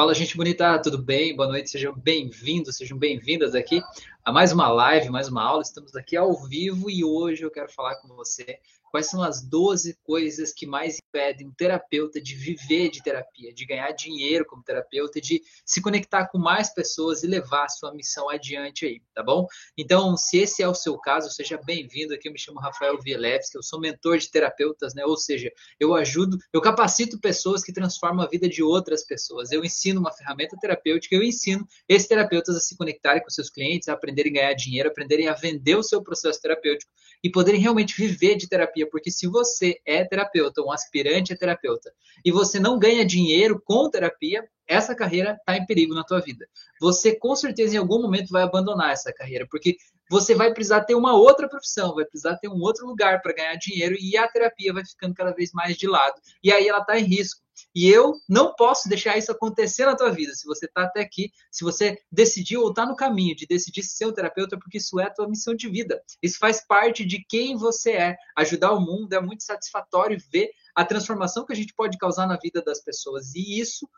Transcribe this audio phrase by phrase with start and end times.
[0.00, 1.36] Fala, gente bonita, tudo bem?
[1.36, 3.82] Boa noite, sejam bem-vindos, sejam bem-vindas aqui
[4.24, 5.62] a mais uma live, mais uma aula.
[5.62, 9.96] Estamos aqui ao vivo e hoje eu quero falar com você quais são as 12
[10.02, 15.20] coisas que mais impedem um terapeuta de viver de terapia, de ganhar dinheiro como terapeuta,
[15.20, 19.46] de se conectar com mais pessoas e levar a sua missão adiante aí, tá bom?
[19.78, 22.28] Então, se esse é o seu caso, seja bem-vindo aqui.
[22.28, 25.04] Eu me chamo Rafael Vielevski, eu sou mentor de terapeutas, né?
[25.04, 29.52] Ou seja, eu ajudo, eu capacito pessoas que transformam a vida de outras pessoas.
[29.52, 33.88] Eu ensino uma ferramenta terapêutica, eu ensino esses terapeutas a se conectarem com seus clientes,
[33.88, 36.90] a aprenderem a ganhar dinheiro, aprenderem a vender o seu processo terapêutico
[37.22, 41.92] e poderem realmente viver de terapia, porque se você é terapeuta, um aspirante a terapeuta,
[42.24, 46.46] e você não ganha dinheiro com terapia, essa carreira está em perigo na tua vida.
[46.80, 49.76] Você com certeza em algum momento vai abandonar essa carreira, porque
[50.08, 53.56] você vai precisar ter uma outra profissão, vai precisar ter um outro lugar para ganhar
[53.56, 56.14] dinheiro e a terapia vai ficando cada vez mais de lado.
[56.42, 57.40] E aí ela está em risco.
[57.74, 60.34] E eu não posso deixar isso acontecer na tua vida.
[60.34, 64.06] Se você está até aqui, se você decidiu ou está no caminho de decidir ser
[64.06, 66.00] um terapeuta, porque isso é a tua missão de vida.
[66.22, 68.16] Isso faz parte de quem você é.
[68.36, 72.36] Ajudar o mundo é muito satisfatório ver a transformação que a gente pode causar na
[72.36, 73.34] vida das pessoas.
[73.34, 73.88] E isso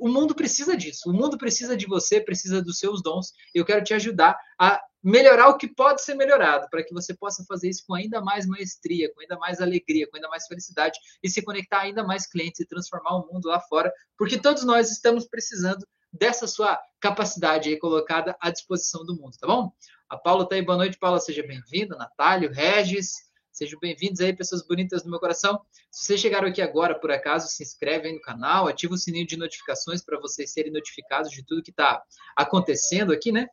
[0.00, 1.10] o mundo precisa disso.
[1.10, 3.32] O mundo precisa de você, precisa dos seus dons.
[3.54, 7.44] Eu quero te ajudar a melhorar o que pode ser melhorado, para que você possa
[7.46, 11.28] fazer isso com ainda mais maestria, com ainda mais alegria, com ainda mais felicidade e
[11.28, 15.26] se conectar ainda mais clientes e transformar o mundo lá fora, porque todos nós estamos
[15.26, 19.72] precisando dessa sua capacidade aí colocada à disposição do mundo, tá bom?
[20.08, 23.29] A Paula tá aí, boa noite, Paula, seja bem-vinda, Natália, Regis,
[23.60, 25.60] Sejam bem-vindos aí, pessoas bonitas do meu coração.
[25.90, 29.26] Se vocês chegaram aqui agora, por acaso, se inscreve aí no canal, ativa o sininho
[29.26, 32.02] de notificações para vocês serem notificados de tudo que está
[32.34, 33.48] acontecendo aqui, né?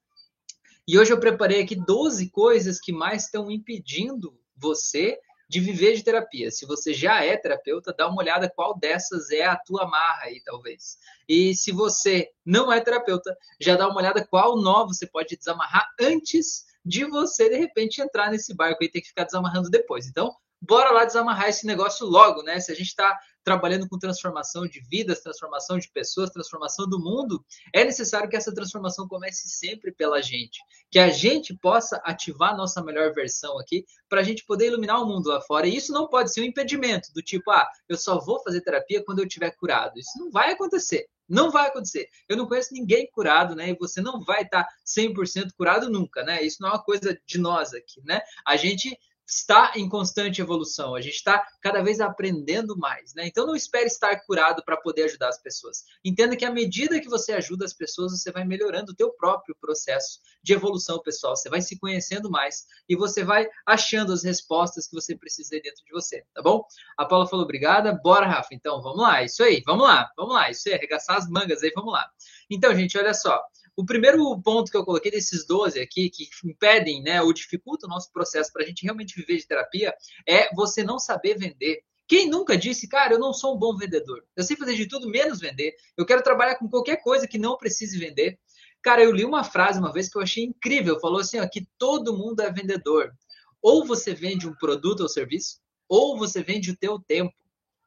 [0.88, 6.04] E hoje eu preparei aqui 12 coisas que mais estão impedindo você de viver de
[6.06, 6.52] terapia.
[6.52, 10.42] Se você já é terapeuta, dá uma olhada qual dessas é a tua marra aí,
[10.46, 10.96] talvez.
[11.28, 15.86] E se você não é terapeuta, já dá uma olhada qual nó você pode desamarrar
[16.00, 20.08] antes de você, de repente, entrar nesse barco e ter que ficar desamarrando depois.
[20.08, 22.60] Então, bora lá desamarrar esse negócio logo, né?
[22.60, 27.44] Se a gente está trabalhando com transformação de vidas, transformação de pessoas, transformação do mundo,
[27.74, 30.60] é necessário que essa transformação comece sempre pela gente.
[30.90, 35.02] Que a gente possa ativar a nossa melhor versão aqui para a gente poder iluminar
[35.02, 35.68] o mundo lá fora.
[35.68, 39.04] E isso não pode ser um impedimento do tipo, ah, eu só vou fazer terapia
[39.04, 39.98] quando eu estiver curado.
[39.98, 41.08] Isso não vai acontecer.
[41.28, 42.10] Não vai acontecer.
[42.28, 43.70] Eu não conheço ninguém curado, né?
[43.70, 46.42] E você não vai estar 100% curado nunca, né?
[46.44, 48.22] Isso não é uma coisa de nós aqui, né?
[48.46, 53.28] A gente está em constante evolução, a gente está cada vez aprendendo mais, né?
[53.28, 55.84] Então não espere estar curado para poder ajudar as pessoas.
[56.04, 59.56] Entenda que à medida que você ajuda as pessoas, você vai melhorando o teu próprio
[59.60, 64.88] processo de evolução pessoal, você vai se conhecendo mais e você vai achando as respostas
[64.88, 66.66] que você precisa dentro de você, tá bom?
[66.98, 70.50] A Paula falou obrigada, bora Rafa, então vamos lá, isso aí, vamos lá, vamos lá,
[70.50, 72.10] isso aí, arregaçar as mangas aí, vamos lá.
[72.50, 73.42] Então, gente, olha só,
[73.78, 77.94] o primeiro ponto que eu coloquei desses 12 aqui, que impedem né, ou dificultam o
[77.94, 79.94] nosso processo para a gente realmente viver de terapia,
[80.28, 81.84] é você não saber vender.
[82.08, 84.26] Quem nunca disse, cara, eu não sou um bom vendedor.
[84.36, 85.76] Eu sei fazer de tudo menos vender.
[85.96, 88.40] Eu quero trabalhar com qualquer coisa que não precise vender.
[88.82, 91.00] Cara, eu li uma frase uma vez que eu achei incrível.
[91.00, 93.14] Falou assim, ó, que todo mundo é vendedor.
[93.62, 97.36] Ou você vende um produto ou serviço, ou você vende o teu tempo.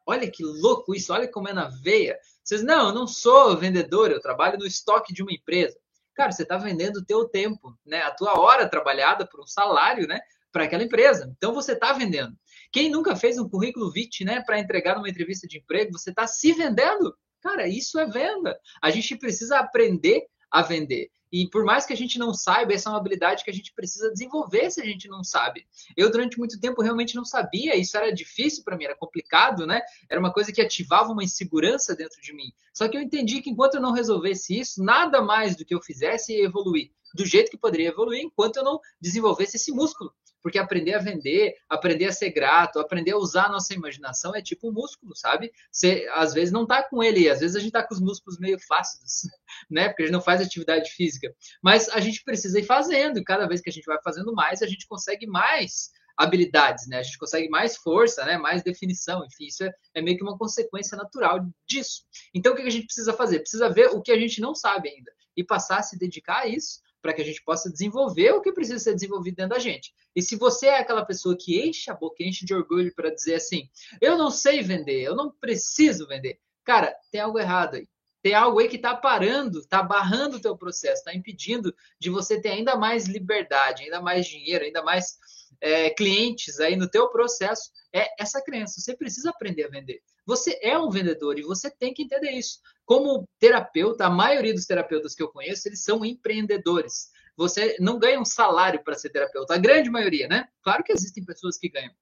[0.06, 2.17] Olha que louco isso, olha como é na veia.
[2.45, 5.78] Vocês, não, eu não sou vendedor, eu trabalho no estoque de uma empresa.
[6.15, 8.03] Cara, você está vendendo o teu tempo, né?
[8.03, 10.21] A tua hora trabalhada por um salário, né?
[10.53, 11.33] Para aquela empresa.
[11.37, 12.37] Então você está vendendo.
[12.73, 14.43] Quem nunca fez um currículo VIT, né?
[14.43, 17.15] Para entregar numa entrevista de emprego, você está se vendendo.
[17.41, 18.59] Cara, isso é venda.
[18.83, 21.11] A gente precisa aprender a vender.
[21.33, 23.72] E por mais que a gente não saiba, essa é uma habilidade que a gente
[23.72, 25.65] precisa desenvolver se a gente não sabe.
[25.97, 29.81] Eu, durante muito tempo, realmente não sabia, isso era difícil para mim, era complicado, né?
[30.09, 32.53] Era uma coisa que ativava uma insegurança dentro de mim.
[32.75, 35.81] Só que eu entendi que enquanto eu não resolvesse isso, nada mais do que eu
[35.81, 40.12] fizesse ia evoluir do jeito que poderia evoluir enquanto eu não desenvolvesse esse músculo.
[40.43, 44.43] Porque aprender a vender, aprender a ser grato, aprender a usar a nossa imaginação é
[44.43, 45.53] tipo um músculo, sabe?
[45.70, 48.38] Você às vezes não tá com ele, às vezes a gente tá com os músculos
[48.38, 49.23] meio fáceis,
[49.70, 49.88] né?
[49.88, 51.32] Porque a gente não faz atividade física.
[51.62, 54.62] Mas a gente precisa ir fazendo, e cada vez que a gente vai fazendo mais,
[54.62, 56.99] a gente consegue mais habilidades, né?
[56.99, 58.37] A gente consegue mais força, né?
[58.37, 62.03] Mais definição, enfim, isso é, é meio que uma consequência natural disso.
[62.35, 63.41] Então, o que a gente precisa fazer?
[63.41, 66.47] Precisa ver o que a gente não sabe ainda e passar a se dedicar a
[66.47, 69.93] isso para que a gente possa desenvolver o que precisa ser desenvolvido dentro da gente.
[70.14, 73.35] E se você é aquela pessoa que enche a boca, enche de orgulho para dizer
[73.35, 73.69] assim,
[74.00, 77.88] eu não sei vender, eu não preciso vender, cara, tem algo errado aí.
[78.23, 82.38] Tem algo aí que está parando, está barrando o teu processo, está impedindo de você
[82.38, 85.17] ter ainda mais liberdade, ainda mais dinheiro, ainda mais
[85.61, 88.81] é, clientes aí no teu processo é essa crença.
[88.81, 90.02] Você precisa aprender a vender.
[90.26, 92.61] Você é um vendedor e você tem que entender isso.
[92.90, 97.12] Como terapeuta, a maioria dos terapeutas que eu conheço, eles são empreendedores.
[97.37, 99.54] Você não ganha um salário para ser terapeuta.
[99.54, 100.48] A grande maioria, né?
[100.60, 101.92] Claro que existem pessoas que ganham.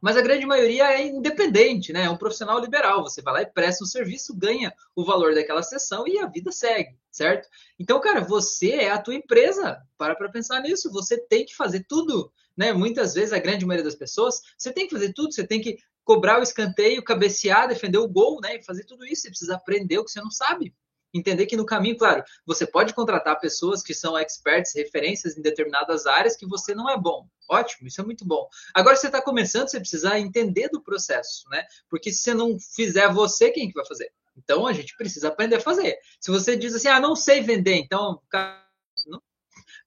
[0.00, 2.04] Mas a grande maioria é independente, né?
[2.04, 3.02] É um profissional liberal.
[3.02, 6.50] Você vai lá e presta um serviço, ganha o valor daquela sessão e a vida
[6.50, 7.46] segue, certo?
[7.78, 9.82] Então, cara, você é a tua empresa.
[9.98, 10.90] Para para pensar nisso.
[10.92, 12.72] Você tem que fazer tudo, né?
[12.72, 15.30] Muitas vezes, a grande maioria das pessoas, você tem que fazer tudo.
[15.30, 15.76] Você tem que
[16.10, 18.56] cobrar o escanteio, cabecear, defender o gol, né?
[18.56, 19.22] E fazer tudo isso.
[19.22, 20.74] Você precisa aprender o que você não sabe
[21.12, 26.06] entender que no caminho, claro, você pode contratar pessoas que são experts, referências em determinadas
[26.06, 27.26] áreas que você não é bom.
[27.48, 28.48] Ótimo, isso é muito bom.
[28.72, 31.64] Agora você está começando, você precisa entender do processo, né?
[31.88, 34.12] Porque se você não fizer você, quem que vai fazer?
[34.36, 35.98] Então a gente precisa aprender a fazer.
[36.20, 38.22] Se você diz assim, ah, não sei vender, então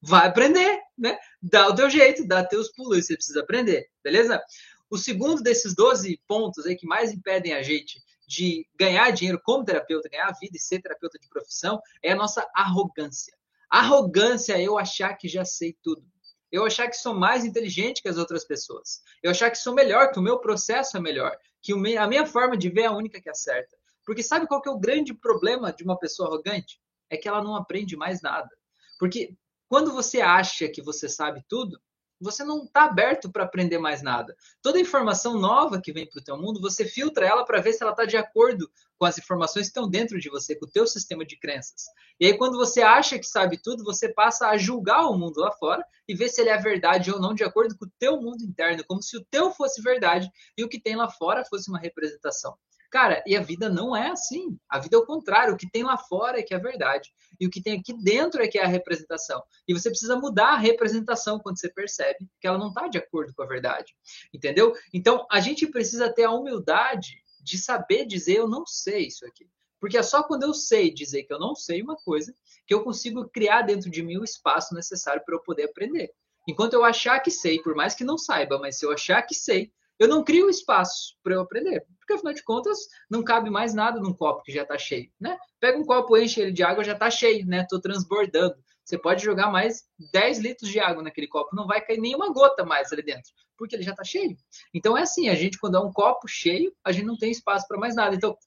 [0.04, 1.18] vai aprender, né?
[1.42, 4.44] Dá o teu jeito, dá teus pulos, você precisa aprender, beleza?
[4.94, 9.66] O segundo desses 12 pontos aí que mais impedem a gente de ganhar dinheiro como
[9.66, 13.36] terapeuta, ganhar a vida e ser terapeuta de profissão, é a nossa arrogância.
[13.68, 16.06] Arrogância é eu achar que já sei tudo.
[16.52, 19.02] Eu achar que sou mais inteligente que as outras pessoas.
[19.24, 22.56] Eu achar que sou melhor, que o meu processo é melhor, que a minha forma
[22.56, 23.76] de ver é a única que acerta.
[24.06, 26.80] Porque sabe qual que é o grande problema de uma pessoa arrogante?
[27.10, 28.50] É que ela não aprende mais nada.
[29.00, 29.36] Porque
[29.68, 31.82] quando você acha que você sabe tudo,
[32.24, 34.36] você não está aberto para aprender mais nada.
[34.62, 37.84] Toda informação nova que vem para o teu mundo, você filtra ela para ver se
[37.84, 40.88] ela está de acordo com as informações que estão dentro de você, com o teu
[40.88, 41.86] sistema de crenças.
[42.20, 45.52] E aí, quando você acha que sabe tudo, você passa a julgar o mundo lá
[45.52, 48.44] fora e ver se ele é verdade ou não de acordo com o teu mundo
[48.44, 51.80] interno, como se o teu fosse verdade e o que tem lá fora fosse uma
[51.80, 52.58] representação.
[52.94, 54.56] Cara, e a vida não é assim.
[54.70, 55.56] A vida é o contrário.
[55.56, 57.12] O que tem lá fora é que é a verdade.
[57.40, 59.42] E o que tem aqui dentro é que é a representação.
[59.68, 63.34] E você precisa mudar a representação quando você percebe que ela não está de acordo
[63.34, 63.96] com a verdade.
[64.32, 64.76] Entendeu?
[64.94, 69.50] Então, a gente precisa ter a humildade de saber dizer eu não sei isso aqui.
[69.80, 72.32] Porque é só quando eu sei dizer que eu não sei uma coisa
[72.68, 76.12] que eu consigo criar dentro de mim o espaço necessário para eu poder aprender.
[76.48, 79.34] Enquanto eu achar que sei, por mais que não saiba, mas se eu achar que
[79.34, 81.86] sei, eu não crio espaço para eu aprender.
[82.00, 82.80] Porque, afinal de contas,
[83.10, 85.38] não cabe mais nada num copo que já está cheio, né?
[85.60, 87.62] Pega um copo, enche ele de água, já está cheio, né?
[87.62, 88.56] Estou transbordando.
[88.84, 92.66] Você pode jogar mais 10 litros de água naquele copo, não vai cair nenhuma gota
[92.66, 94.36] mais ali dentro, porque ele já está cheio.
[94.74, 97.66] Então é assim, a gente quando é um copo cheio, a gente não tem espaço
[97.68, 98.14] para mais nada.
[98.14, 98.38] Então,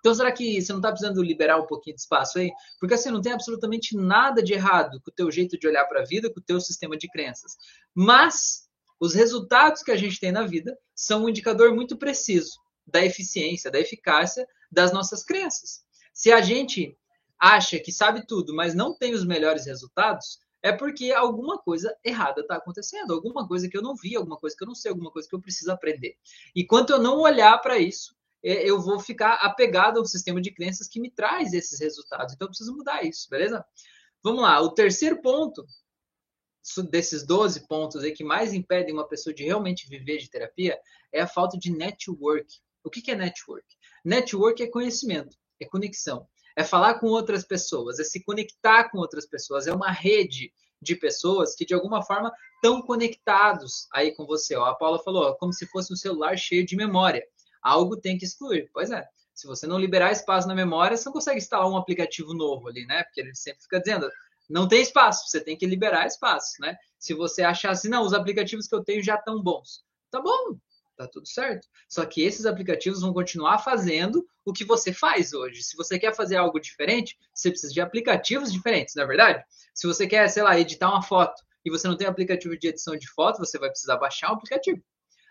[0.00, 2.50] então será que você não está precisando liberar um pouquinho de espaço aí?
[2.78, 6.02] Porque assim, não tem absolutamente nada de errado com o teu jeito de olhar para
[6.02, 7.56] a vida, com o teu sistema de crenças.
[7.94, 8.68] Mas
[9.00, 13.70] os resultados que a gente tem na vida são um indicador muito preciso da eficiência,
[13.70, 15.82] da eficácia das nossas crenças.
[16.12, 16.96] Se a gente
[17.38, 22.42] acha que sabe tudo, mas não tem os melhores resultados, é porque alguma coisa errada
[22.42, 25.10] está acontecendo, alguma coisa que eu não vi, alguma coisa que eu não sei, alguma
[25.10, 26.16] coisa que eu preciso aprender.
[26.54, 30.52] E quanto eu não olhar para isso, é, eu vou ficar apegado ao sistema de
[30.52, 32.34] crenças que me traz esses resultados.
[32.34, 33.64] Então eu preciso mudar isso, beleza?
[34.22, 35.64] Vamos lá, o terceiro ponto
[36.90, 40.78] desses 12 pontos aí que mais impedem uma pessoa de realmente viver de terapia
[41.12, 42.46] é a falta de network.
[42.84, 43.66] O que é network?
[44.04, 46.26] Network é conhecimento, é conexão,
[46.56, 50.96] é falar com outras pessoas, é se conectar com outras pessoas, é uma rede de
[50.96, 54.56] pessoas que de alguma forma estão conectados aí com você.
[54.56, 57.22] Ó, a Paula falou, como se fosse um celular cheio de memória.
[57.62, 58.70] Algo tem que excluir.
[58.72, 59.06] Pois é.
[59.34, 62.84] Se você não liberar espaço na memória, você não consegue instalar um aplicativo novo ali,
[62.86, 63.02] né?
[63.04, 64.10] Porque ele sempre fica dizendo,
[64.50, 66.76] não tem espaço, você tem que liberar espaço, né?
[66.98, 69.84] Se você achar assim, não, os aplicativos que eu tenho já estão bons.
[70.10, 70.58] Tá bom,
[70.96, 71.68] tá tudo certo.
[71.88, 75.62] Só que esses aplicativos vão continuar fazendo o que você faz hoje.
[75.62, 79.44] Se você quer fazer algo diferente, você precisa de aplicativos diferentes, não é verdade?
[79.72, 82.96] Se você quer, sei lá, editar uma foto e você não tem aplicativo de edição
[82.96, 84.82] de foto, você vai precisar baixar um aplicativo.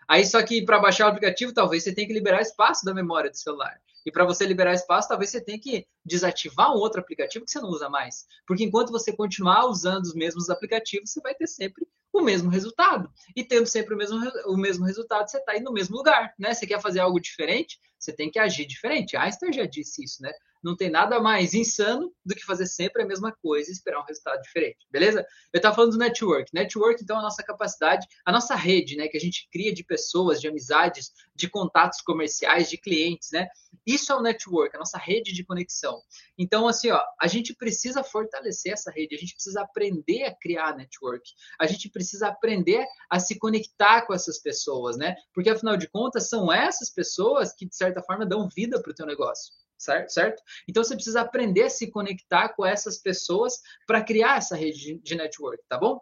[0.08, 3.30] Aí, só que para baixar o aplicativo, talvez você tenha que liberar espaço da memória
[3.30, 3.80] do celular.
[4.04, 7.60] E para você liberar espaço, talvez você tenha que desativar um outro aplicativo que você
[7.60, 8.26] não usa mais.
[8.46, 13.10] Porque enquanto você continuar usando os mesmos aplicativos, você vai ter sempre o mesmo resultado.
[13.36, 16.34] E tendo sempre o mesmo, o mesmo resultado, você está aí no mesmo lugar.
[16.38, 16.54] Né?
[16.54, 19.16] Você quer fazer algo diferente, você tem que agir diferente.
[19.16, 20.32] Einstein já disse isso, né?
[20.62, 24.04] Não tem nada mais insano do que fazer sempre a mesma coisa e esperar um
[24.04, 25.26] resultado diferente, beleza?
[25.52, 26.50] Eu estava falando do network.
[26.52, 29.08] Network, então, é a nossa capacidade, a nossa rede, né?
[29.08, 33.48] Que a gente cria de pessoas, de amizades, de contatos comerciais, de clientes, né?
[33.86, 36.02] Isso é o network, a nossa rede de conexão.
[36.38, 40.76] Então, assim, ó, a gente precisa fortalecer essa rede, a gente precisa aprender a criar
[40.76, 45.16] network, a gente precisa aprender a se conectar com essas pessoas, né?
[45.34, 48.94] Porque, afinal de contas, são essas pessoas que, de certa forma, dão vida para o
[48.94, 50.10] teu negócio certo?
[50.10, 50.42] certo?
[50.68, 53.54] Então você precisa aprender a se conectar com essas pessoas
[53.86, 56.00] para criar essa rede de network, tá bom?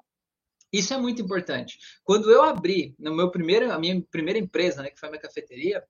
[0.73, 1.79] Isso é muito importante.
[2.05, 5.23] Quando eu abri no meu primeiro, a minha primeira empresa, né, que foi a minha
[5.23, 5.83] cafeteria,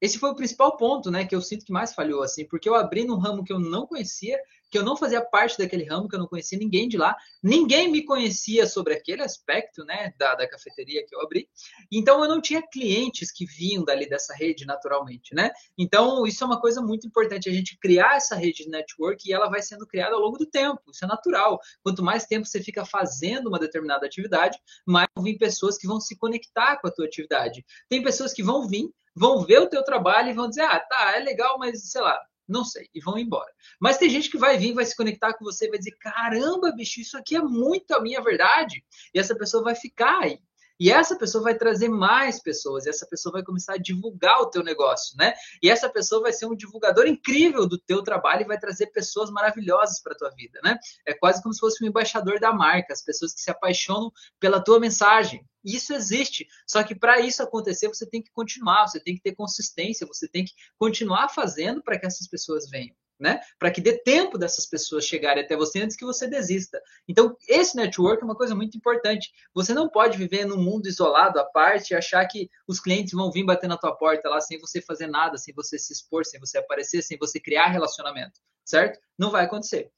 [0.00, 2.74] esse foi o principal ponto, né, que eu sinto que mais falhou, assim, porque eu
[2.74, 4.38] abri num ramo que eu não conhecia,
[4.70, 7.90] que eu não fazia parte daquele ramo, que eu não conhecia ninguém de lá, ninguém
[7.90, 11.48] me conhecia sobre aquele aspecto, né, da, da cafeteria que eu abri,
[11.90, 16.46] então eu não tinha clientes que vinham dali dessa rede naturalmente, né, então isso é
[16.46, 19.86] uma coisa muito importante, a gente criar essa rede de network e ela vai sendo
[19.86, 23.58] criada ao longo do tempo, isso é natural, quanto mais tempo você fica fazendo uma
[23.58, 28.02] determinada atividade, mais vão vir pessoas que vão se conectar com a tua atividade, tem
[28.02, 31.20] pessoas que vão vir vão ver o teu trabalho e vão dizer, ah, tá, é
[31.20, 32.18] legal, mas sei lá,
[32.50, 33.50] não sei, e vão embora.
[33.80, 37.00] Mas tem gente que vai vir, vai se conectar com você, vai dizer, caramba, bicho,
[37.00, 40.38] isso aqui é muito a minha verdade, e essa pessoa vai ficar aí.
[40.80, 44.46] E essa pessoa vai trazer mais pessoas, e essa pessoa vai começar a divulgar o
[44.46, 45.34] teu negócio, né?
[45.62, 49.30] E essa pessoa vai ser um divulgador incrível do teu trabalho e vai trazer pessoas
[49.30, 50.78] maravilhosas para a tua vida, né?
[51.06, 54.10] É quase como se fosse um embaixador da marca, as pessoas que se apaixonam
[54.40, 55.46] pela tua mensagem.
[55.62, 56.48] Isso existe.
[56.66, 60.26] Só que para isso acontecer, você tem que continuar, você tem que ter consistência, você
[60.26, 63.40] tem que continuar fazendo para que essas pessoas venham né?
[63.58, 66.80] Para que dê tempo dessas pessoas chegarem até você antes que você desista.
[67.06, 69.30] Então, esse network é uma coisa muito importante.
[69.54, 73.30] Você não pode viver num mundo isolado à parte e achar que os clientes vão
[73.30, 76.40] vir bater na tua porta lá sem você fazer nada, sem você se expor, sem
[76.40, 78.98] você aparecer, sem você criar relacionamento, certo?
[79.18, 79.92] Não vai acontecer.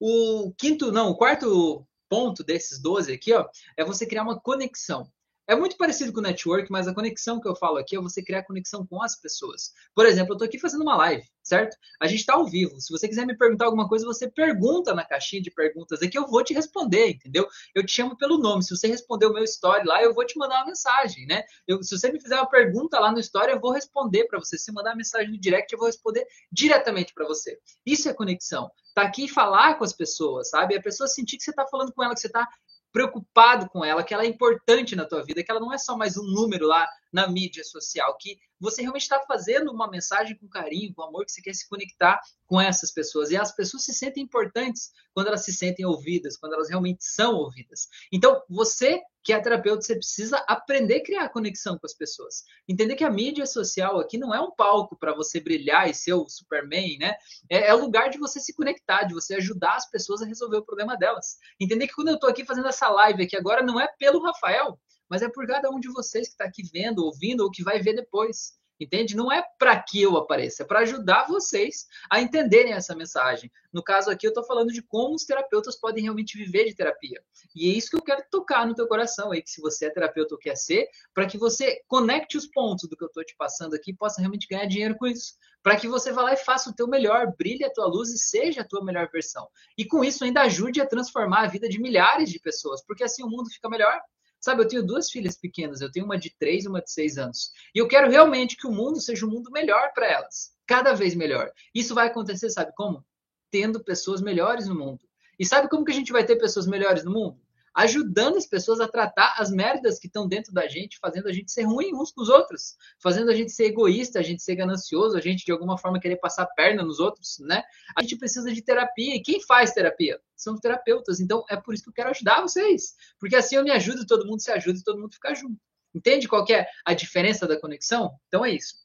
[0.00, 5.10] O quinto, não, o quarto ponto desses 12 aqui, ó, é você criar uma conexão.
[5.46, 8.22] É muito parecido com o network, mas a conexão que eu falo aqui é você
[8.22, 9.72] criar conexão com as pessoas.
[9.94, 11.76] Por exemplo, eu estou aqui fazendo uma live, certo?
[12.00, 12.80] A gente está ao vivo.
[12.80, 16.26] Se você quiser me perguntar alguma coisa, você pergunta na caixinha de perguntas aqui, eu
[16.26, 17.46] vou te responder, entendeu?
[17.74, 18.62] Eu te chamo pelo nome.
[18.62, 21.42] Se você responder o meu story lá, eu vou te mandar uma mensagem, né?
[21.68, 24.56] Eu, se você me fizer uma pergunta lá no story, eu vou responder para você.
[24.56, 27.58] Se mandar uma mensagem no direct, eu vou responder diretamente para você.
[27.84, 28.70] Isso é conexão.
[28.94, 30.76] Tá aqui falar com as pessoas, sabe?
[30.76, 32.48] A pessoa sentir que você está falando com ela, que você está
[32.94, 35.96] preocupado com ela, que ela é importante na tua vida, que ela não é só
[35.96, 40.48] mais um número lá na mídia social, que você realmente está fazendo uma mensagem com
[40.48, 43.30] carinho, com amor, que você quer se conectar com essas pessoas.
[43.30, 47.36] E as pessoas se sentem importantes quando elas se sentem ouvidas, quando elas realmente são
[47.36, 47.88] ouvidas.
[48.12, 52.44] Então, você que é terapeuta, você precisa aprender a criar conexão com as pessoas.
[52.68, 56.12] Entender que a mídia social aqui não é um palco para você brilhar e ser
[56.12, 57.14] o Superman, né?
[57.48, 60.58] É, é o lugar de você se conectar, de você ajudar as pessoas a resolver
[60.58, 61.38] o problema delas.
[61.58, 64.78] Entender que quando eu estou aqui fazendo essa live aqui agora, não é pelo Rafael,
[65.08, 67.80] mas é por cada um de vocês que está aqui vendo, ouvindo ou que vai
[67.80, 68.58] ver depois.
[68.78, 69.14] Entende?
[69.14, 73.50] Não é para que eu apareça, é para ajudar vocês a entenderem essa mensagem.
[73.72, 77.22] No caso aqui, eu estou falando de como os terapeutas podem realmente viver de terapia.
[77.54, 79.90] E é isso que eu quero tocar no teu coração aí, que se você é
[79.90, 83.36] terapeuta ou quer ser, para que você conecte os pontos do que eu estou te
[83.36, 85.34] passando aqui e possa realmente ganhar dinheiro com isso.
[85.62, 88.18] Para que você vá lá e faça o teu melhor, brilhe a tua luz e
[88.18, 89.48] seja a tua melhor versão.
[89.78, 93.22] E com isso ainda ajude a transformar a vida de milhares de pessoas, porque assim
[93.22, 94.00] o mundo fica melhor,
[94.44, 97.16] Sabe, eu tenho duas filhas pequenas, eu tenho uma de três e uma de seis
[97.16, 97.50] anos.
[97.74, 101.14] E eu quero realmente que o mundo seja um mundo melhor para elas, cada vez
[101.14, 101.50] melhor.
[101.74, 103.02] Isso vai acontecer, sabe como?
[103.50, 105.00] Tendo pessoas melhores no mundo.
[105.38, 107.40] E sabe como que a gente vai ter pessoas melhores no mundo?
[107.74, 111.50] Ajudando as pessoas a tratar as merdas que estão dentro da gente, fazendo a gente
[111.50, 115.16] ser ruim uns com os outros, fazendo a gente ser egoísta, a gente ser ganancioso,
[115.16, 117.62] a gente de alguma forma querer passar perna nos outros, né?
[117.96, 119.16] A gente precisa de terapia.
[119.16, 120.20] E quem faz terapia?
[120.36, 121.20] São terapeutas.
[121.20, 124.26] Então é por isso que eu quero ajudar vocês, porque assim eu me ajudo, todo
[124.26, 125.60] mundo se ajuda e todo mundo fica junto.
[125.94, 128.12] Entende qual é a diferença da conexão?
[128.28, 128.84] Então é isso.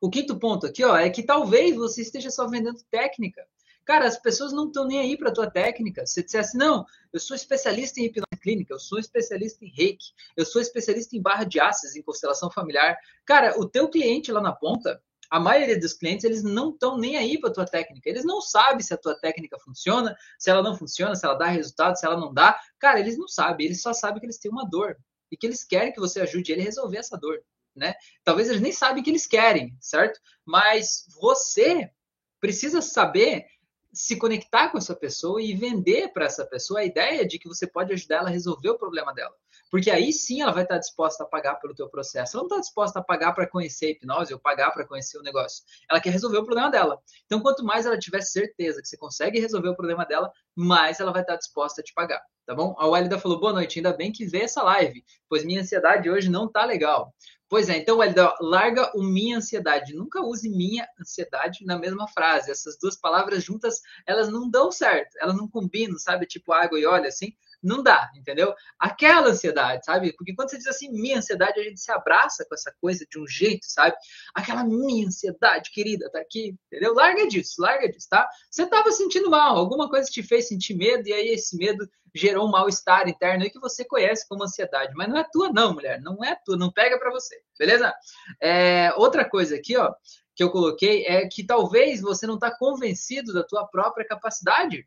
[0.00, 3.44] O quinto ponto aqui, ó, é que talvez você esteja só vendendo técnica.
[3.90, 6.06] Cara, as pessoas não estão nem aí para tua técnica.
[6.06, 10.46] Se dissesse, não, eu sou especialista em hipnose clínica, eu sou especialista em reiki, eu
[10.46, 12.96] sou especialista em barra de ácidos, em constelação familiar.
[13.26, 17.16] Cara, o teu cliente lá na ponta, a maioria dos clientes, eles não estão nem
[17.16, 18.08] aí para a tua técnica.
[18.08, 21.46] Eles não sabem se a tua técnica funciona, se ela não funciona, se ela dá
[21.46, 22.60] resultado, se ela não dá.
[22.78, 24.96] Cara, eles não sabem, eles só sabem que eles têm uma dor
[25.32, 27.42] e que eles querem que você ajude ele a resolver essa dor,
[27.74, 27.94] né?
[28.22, 30.20] Talvez eles nem sabem que eles querem, certo?
[30.46, 31.90] Mas você
[32.38, 33.46] precisa saber
[33.92, 37.66] se conectar com essa pessoa e vender para essa pessoa a ideia de que você
[37.66, 39.34] pode ajudar ela a resolver o problema dela.
[39.70, 42.36] Porque aí sim ela vai estar disposta a pagar pelo teu processo.
[42.36, 45.22] Ela não está disposta a pagar para conhecer a hipnose ou pagar para conhecer o
[45.22, 45.64] negócio.
[45.88, 47.00] Ela quer resolver o problema dela.
[47.26, 51.12] Então, quanto mais ela tiver certeza que você consegue resolver o problema dela, mais ela
[51.12, 52.20] vai estar disposta a te pagar.
[52.44, 52.74] Tá bom?
[52.78, 56.28] A Walida falou: boa noite, ainda bem que vê essa live, pois minha ansiedade hoje
[56.28, 57.14] não tá legal.
[57.50, 59.92] Pois é, então, Walida, larga o minha ansiedade.
[59.92, 62.48] Nunca use minha ansiedade na mesma frase.
[62.48, 66.26] Essas duas palavras juntas, elas não dão certo, elas não combinam, sabe?
[66.26, 67.32] Tipo água e óleo, assim.
[67.62, 68.54] Não dá, entendeu?
[68.78, 70.12] Aquela ansiedade, sabe?
[70.16, 73.18] Porque quando você diz assim, minha ansiedade, a gente se abraça com essa coisa de
[73.18, 73.94] um jeito, sabe?
[74.34, 76.94] Aquela minha ansiedade, querida, tá aqui, entendeu?
[76.94, 78.28] Larga disso, larga disso, tá?
[78.50, 82.48] Você tava sentindo mal, alguma coisa te fez sentir medo, e aí esse medo gerou
[82.48, 86.00] um mal-estar interno aí que você conhece como ansiedade, mas não é tua, não, mulher,
[86.00, 87.94] não é tua, não pega para você, beleza?
[88.40, 89.94] É, outra coisa aqui, ó,
[90.34, 94.86] que eu coloquei é que talvez você não está convencido da tua própria capacidade.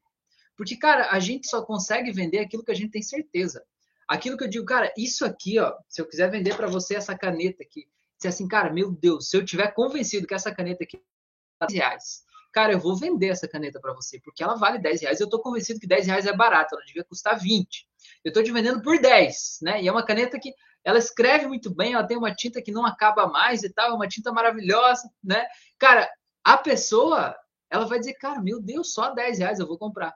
[0.56, 3.64] Porque, cara, a gente só consegue vender aquilo que a gente tem certeza.
[4.08, 7.18] Aquilo que eu digo, cara, isso aqui, ó, se eu quiser vender para você essa
[7.18, 10.98] caneta aqui, se assim, cara, meu Deus, se eu tiver convencido que essa caneta aqui
[10.98, 15.02] é 10 reais, cara, eu vou vender essa caneta para você, porque ela vale 10
[15.02, 15.20] reais.
[15.20, 17.88] Eu estou convencido que 10 reais é barato, ela devia custar 20.
[18.24, 19.82] Eu estou te vendendo por 10, né?
[19.82, 22.86] E é uma caneta que ela escreve muito bem, ela tem uma tinta que não
[22.86, 25.46] acaba mais e tal, é uma tinta maravilhosa, né?
[25.80, 26.10] Cara,
[26.44, 27.36] a pessoa,
[27.70, 30.14] ela vai dizer, cara, meu Deus, só 10 reais eu vou comprar.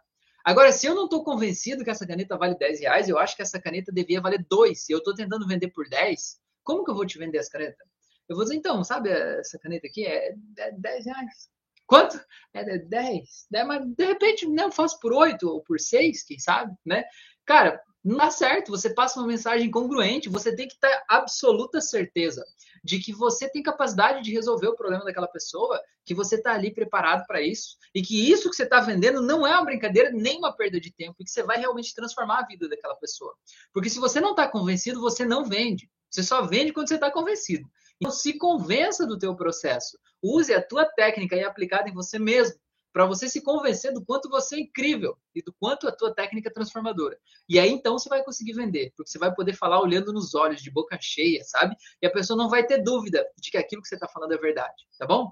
[0.48, 3.42] Agora, se eu não estou convencido que essa caneta vale 10 reais, eu acho que
[3.42, 4.88] essa caneta devia valer 2.
[4.88, 7.84] E eu estou tentando vender por 10, como que eu vou te vender essa caneta?
[8.30, 10.34] Eu vou dizer, então, sabe, essa caneta aqui é
[10.78, 11.50] 10 reais.
[11.86, 12.18] Quanto?
[12.54, 13.48] É 10.
[13.68, 17.04] Mas, de repente, né, eu faço por 8 ou por 6, quem sabe, né?
[17.46, 18.72] Cara, não dá certo.
[18.72, 22.46] Você passa uma mensagem congruente, você tem que ter absoluta certeza
[22.82, 26.74] de que você tem capacidade de resolver o problema daquela pessoa, que você está ali
[26.74, 30.38] preparado para isso, e que isso que você está vendendo não é uma brincadeira nem
[30.38, 33.36] uma perda de tempo, e que você vai realmente transformar a vida daquela pessoa.
[33.74, 35.90] Porque se você não está convencido, você não vende.
[36.10, 37.68] Você só vende quando você está convencido.
[38.00, 39.98] Então, se convença do teu processo.
[40.24, 42.58] Use a tua técnica e aplicada em você mesmo
[42.98, 46.50] para você se convencer do quanto você é incrível e do quanto a tua técnica
[46.50, 47.16] é transformadora.
[47.48, 50.64] E aí então você vai conseguir vender, porque você vai poder falar olhando nos olhos,
[50.64, 51.76] de boca cheia, sabe?
[52.02, 54.38] E a pessoa não vai ter dúvida de que aquilo que você está falando é
[54.40, 55.32] verdade, tá bom?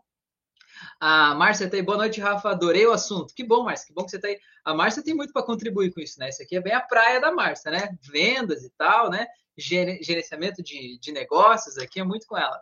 [0.99, 1.81] A Márcia tá aí.
[1.81, 2.51] Boa noite, Rafa.
[2.51, 3.33] Adorei o assunto.
[3.33, 3.87] Que bom, Márcia.
[3.87, 4.37] Que bom que você tá aí.
[4.63, 6.29] A Márcia tem muito para contribuir com isso, né?
[6.29, 7.97] Isso aqui é bem a praia da Márcia, né?
[7.99, 9.25] Vendas e tal, né?
[9.57, 12.61] Gerenciamento de, de negócios aqui é muito com ela.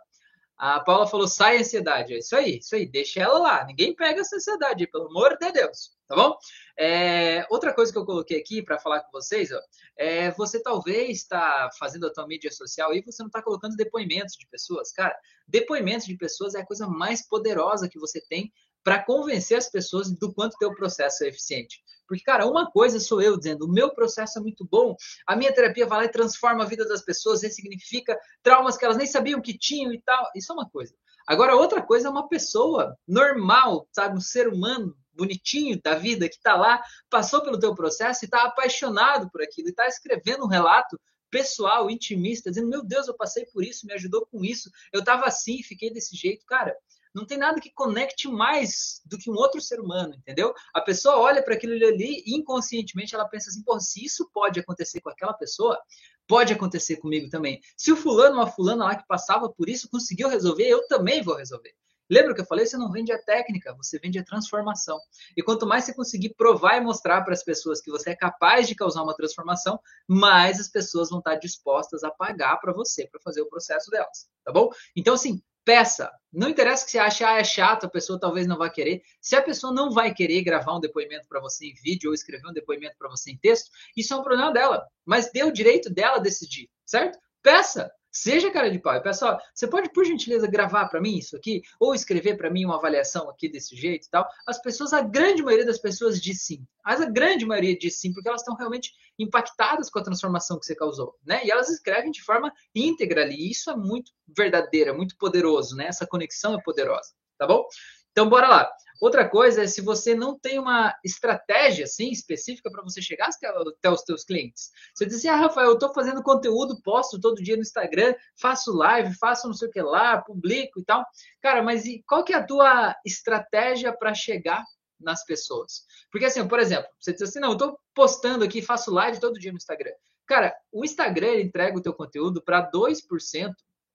[0.66, 2.14] A Paula falou, sai a ansiedade.
[2.14, 3.64] É isso aí, isso aí, deixa ela lá.
[3.66, 6.38] Ninguém pega essa ansiedade, pelo amor de Deus, tá bom?
[6.78, 9.60] É, outra coisa que eu coloquei aqui para falar com vocês, ó,
[9.94, 14.36] é você talvez está fazendo a tua mídia social e você não está colocando depoimentos
[14.38, 14.90] de pessoas.
[14.90, 15.14] Cara,
[15.46, 18.50] depoimentos de pessoas é a coisa mais poderosa que você tem
[18.84, 21.82] para convencer as pessoas do quanto teu processo é eficiente.
[22.06, 24.94] Porque, cara, uma coisa sou eu dizendo, o meu processo é muito bom,
[25.26, 28.98] a minha terapia vai lá e transforma a vida das pessoas, ressignifica traumas que elas
[28.98, 30.30] nem sabiam que tinham e tal.
[30.36, 30.94] Isso é uma coisa.
[31.26, 36.34] Agora, outra coisa é uma pessoa normal, sabe, um ser humano bonitinho da vida que
[36.34, 40.48] está lá, passou pelo teu processo e está apaixonado por aquilo, e está escrevendo um
[40.48, 45.00] relato pessoal, intimista, dizendo: Meu Deus, eu passei por isso, me ajudou com isso, eu
[45.00, 46.44] estava assim, fiquei desse jeito.
[46.46, 46.76] Cara,
[47.14, 50.52] não tem nada que conecte mais do que um outro ser humano, entendeu?
[50.74, 54.58] A pessoa olha para aquilo ali e inconscientemente ela pensa assim: pô, se isso pode
[54.58, 55.80] acontecer com aquela pessoa,
[56.26, 57.60] pode acontecer comigo também.
[57.76, 61.22] Se o fulano ou a fulana lá que passava por isso conseguiu resolver, eu também
[61.22, 61.72] vou resolver.
[62.10, 62.66] Lembra que eu falei?
[62.66, 65.00] Você não vende a técnica, você vende a transformação.
[65.36, 68.68] E quanto mais você conseguir provar e mostrar para as pessoas que você é capaz
[68.68, 73.20] de causar uma transformação, mais as pessoas vão estar dispostas a pagar para você, para
[73.22, 74.70] fazer o processo delas, tá bom?
[74.94, 76.10] Então, assim, peça.
[76.32, 79.02] Não interessa que você ache, ah, é chato, a pessoa talvez não vá querer.
[79.20, 82.46] Se a pessoa não vai querer gravar um depoimento para você em vídeo ou escrever
[82.48, 84.86] um depoimento para você em texto, isso é um problema dela.
[85.04, 87.18] Mas dê o direito dela decidir, certo?
[87.42, 87.90] Peça.
[88.16, 89.02] Seja cara de pau.
[89.02, 91.62] Pessoal, você pode, por gentileza, gravar para mim isso aqui?
[91.80, 94.24] Ou escrever para mim uma avaliação aqui desse jeito e tal?
[94.46, 96.64] As pessoas, a grande maioria das pessoas diz sim.
[96.84, 100.64] Mas a grande maioria diz sim, porque elas estão realmente impactadas com a transformação que
[100.64, 101.44] você causou, né?
[101.44, 103.34] E elas escrevem de forma íntegra ali.
[103.34, 105.86] E isso é muito verdadeiro, é muito poderoso, né?
[105.88, 107.66] Essa conexão é poderosa, tá bom?
[108.12, 108.70] Então, bora lá.
[109.00, 113.90] Outra coisa é se você não tem uma estratégia assim específica para você chegar até
[113.90, 114.70] os teus clientes.
[114.94, 118.72] Você diz assim, ah, Rafael, eu estou fazendo conteúdo, posto todo dia no Instagram, faço
[118.72, 121.04] live, faço não sei o que lá, publico e tal.
[121.42, 124.64] Cara, mas e qual que é a tua estratégia para chegar
[125.00, 125.84] nas pessoas?
[126.10, 129.38] Porque assim, por exemplo, você diz assim, não, eu estou postando aqui, faço live todo
[129.38, 129.92] dia no Instagram.
[130.26, 133.52] Cara, o Instagram entrega o teu conteúdo para 2%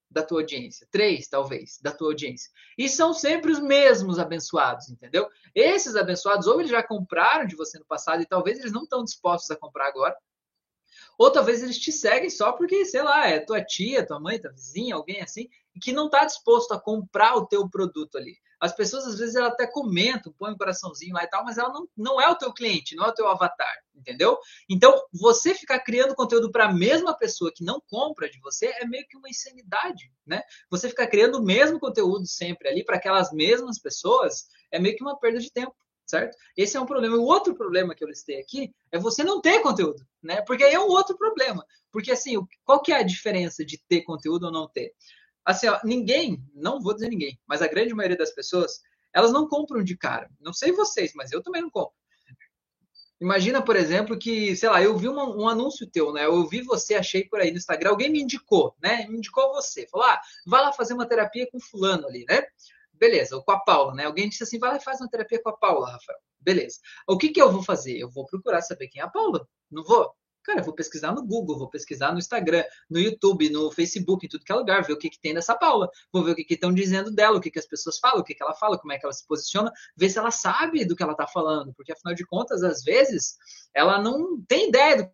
[0.09, 2.51] da tua audiência, três talvez da tua audiência.
[2.77, 5.27] E são sempre os mesmos abençoados, entendeu?
[5.53, 9.03] Esses abençoados, ou eles já compraram de você no passado e talvez eles não estão
[9.03, 10.15] dispostos a comprar agora,
[11.17, 14.51] ou talvez eles te seguem só porque, sei lá, é tua tia, tua mãe, tua
[14.51, 15.49] vizinha, alguém assim,
[15.81, 18.37] que não está disposto a comprar o teu produto ali.
[18.59, 21.69] As pessoas, às vezes, ela até comentam, põe um coraçãozinho lá e tal, mas ela
[21.69, 24.37] não, não é o teu cliente, não é o teu avatar, entendeu?
[24.69, 28.85] Então, você ficar criando conteúdo para a mesma pessoa que não compra de você é
[28.85, 30.41] meio que uma insanidade, né?
[30.69, 35.03] Você ficar criando o mesmo conteúdo sempre ali para aquelas mesmas pessoas é meio que
[35.03, 35.75] uma perda de tempo
[36.09, 36.35] certo?
[36.57, 37.15] Esse é um problema.
[37.17, 40.41] O outro problema que eu listei aqui é você não ter conteúdo, né?
[40.41, 41.63] Porque aí é um outro problema.
[41.91, 44.91] Porque assim, qual que é a diferença de ter conteúdo ou não ter?
[45.45, 48.81] Assim, ó, ninguém, não vou dizer ninguém, mas a grande maioria das pessoas,
[49.13, 50.29] elas não compram de cara.
[50.39, 51.93] Não sei vocês, mas eu também não compro.
[53.21, 56.25] Imagina, por exemplo, que, sei lá, eu vi uma, um anúncio teu, né?
[56.25, 59.05] Eu vi você, achei por aí no Instagram, alguém me indicou, né?
[59.07, 59.85] Me indicou você.
[59.87, 62.43] Falou, ah, vai lá fazer uma terapia com fulano ali, né?
[62.93, 64.05] Beleza, ou com a Paula, né?
[64.05, 66.19] Alguém disse assim, vai lá e faz uma terapia com a Paula, Rafael.
[66.39, 66.79] Beleza.
[67.07, 67.97] O que, que eu vou fazer?
[67.97, 69.45] Eu vou procurar saber quem é a Paula.
[69.69, 70.13] Não vou?
[70.49, 74.29] Cara, eu vou pesquisar no Google, vou pesquisar no Instagram, no YouTube, no Facebook, em
[74.29, 76.51] tudo que é lugar, ver o que, que tem dessa Paula, vou ver o que
[76.51, 78.91] estão dizendo dela, o que, que as pessoas falam, o que, que ela fala, como
[78.91, 81.91] é que ela se posiciona, ver se ela sabe do que ela está falando, porque
[81.91, 83.37] afinal de contas, às vezes,
[83.75, 85.11] ela não tem ideia do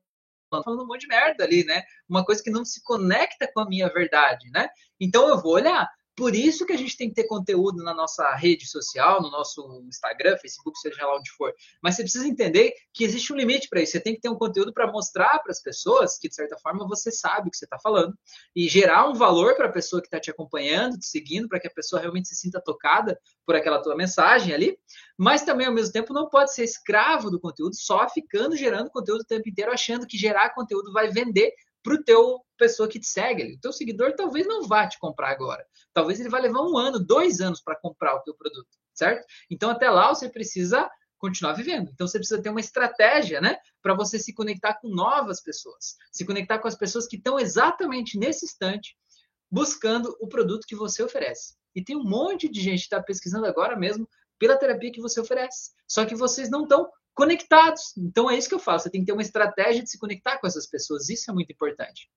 [0.49, 1.83] tá falando um monte de merda ali, né?
[2.07, 4.69] Uma coisa que não se conecta com a minha verdade, né?
[4.97, 8.33] Então eu vou olhar, por isso que a gente tem que ter conteúdo na nossa
[8.35, 11.53] rede social, no nosso Instagram, Facebook, seja lá onde for.
[11.81, 13.91] Mas você precisa entender que existe um limite para isso.
[13.91, 16.87] Você tem que ter um conteúdo para mostrar para as pessoas que, de certa forma,
[16.87, 18.17] você sabe o que você está falando
[18.55, 21.67] e gerar um valor para a pessoa que está te acompanhando, te seguindo, para que
[21.67, 24.77] a pessoa realmente se sinta tocada por aquela tua mensagem ali.
[25.17, 29.21] Mas também, ao mesmo tempo, não pode ser escravo do conteúdo, só ficando gerando conteúdo
[29.21, 31.53] o tempo inteiro, achando que gerar conteúdo vai vender
[31.85, 33.53] para o teu pessoa que te segue.
[33.53, 35.63] O teu seguidor talvez não vá te comprar agora.
[35.93, 39.23] Talvez ele vá levar um ano, dois anos para comprar o teu produto, certo?
[39.51, 41.91] Então até lá você precisa continuar vivendo.
[41.93, 46.25] Então você precisa ter uma estratégia, né, para você se conectar com novas pessoas, se
[46.25, 48.97] conectar com as pessoas que estão exatamente nesse instante
[49.49, 51.55] buscando o produto que você oferece.
[51.75, 55.19] E tem um monte de gente que está pesquisando agora mesmo pela terapia que você
[55.19, 55.71] oferece.
[55.87, 57.95] Só que vocês não estão conectados.
[57.97, 58.79] Então é isso que eu falo.
[58.79, 61.09] Você tem que ter uma estratégia de se conectar com essas pessoas.
[61.09, 62.09] Isso é muito importante.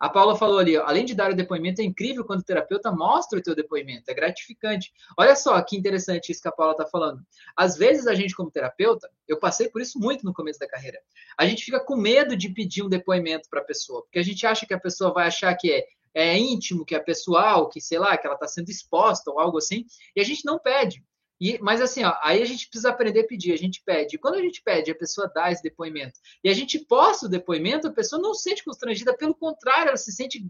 [0.00, 2.92] A Paula falou ali, ó, além de dar o depoimento, é incrível quando o terapeuta
[2.92, 4.92] mostra o teu depoimento, é gratificante.
[5.18, 7.20] Olha só que interessante isso que a Paula está falando.
[7.56, 11.00] Às vezes a gente, como terapeuta, eu passei por isso muito no começo da carreira,
[11.36, 14.46] a gente fica com medo de pedir um depoimento para a pessoa, porque a gente
[14.46, 15.84] acha que a pessoa vai achar que é,
[16.14, 19.58] é íntimo, que é pessoal, que sei lá, que ela está sendo exposta ou algo
[19.58, 19.84] assim,
[20.14, 21.02] e a gente não pede.
[21.40, 24.18] E, mas assim, ó, aí a gente precisa aprender a pedir, a gente pede.
[24.18, 26.18] Quando a gente pede, a pessoa dá esse depoimento.
[26.42, 29.96] E a gente posta o depoimento, a pessoa não se sente constrangida, pelo contrário, ela
[29.96, 30.44] se sente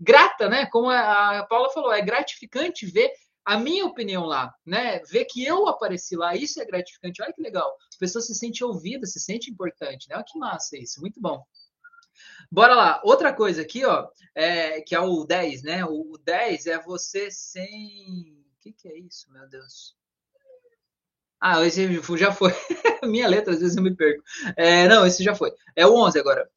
[0.00, 0.66] grata, né?
[0.66, 3.12] Como a Paula falou, é gratificante ver
[3.44, 5.00] a minha opinião lá, né?
[5.08, 7.22] Ver que eu apareci lá, isso é gratificante.
[7.22, 7.68] Olha que legal.
[7.68, 10.16] A pessoa se sente ouvida, se sente importante, né?
[10.16, 11.44] Olha que massa isso, muito bom.
[12.50, 13.00] Bora lá.
[13.04, 15.84] Outra coisa aqui, ó, é, que é o 10, né?
[15.84, 18.44] O 10 é você sem.
[18.56, 19.96] O que, que é isso, meu Deus?
[21.48, 22.50] Ah, esse já foi.
[23.06, 24.20] Minha letra, às vezes eu me perco.
[24.56, 25.52] É, não, esse já foi.
[25.76, 26.50] É o 11 agora.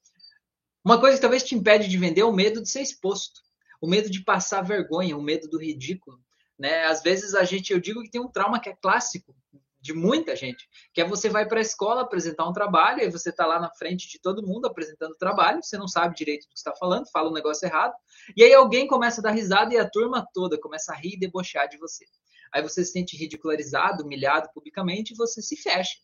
[0.83, 3.39] Uma coisa que talvez te impede de vender é o medo de ser exposto.
[3.79, 6.19] O medo de passar vergonha, o medo do ridículo.
[6.57, 6.85] Né?
[6.85, 9.35] Às vezes a gente, eu digo que tem um trauma que é clássico
[9.79, 13.29] de muita gente, que é você vai para a escola apresentar um trabalho, aí você
[13.29, 16.49] está lá na frente de todo mundo apresentando o trabalho, você não sabe direito do
[16.49, 17.93] que está falando, fala um negócio errado,
[18.35, 21.19] e aí alguém começa a dar risada e a turma toda começa a rir e
[21.19, 22.05] debochar de você.
[22.53, 25.97] Aí você se sente ridicularizado, humilhado publicamente e você se fecha.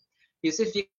[0.43, 0.89] E você fica,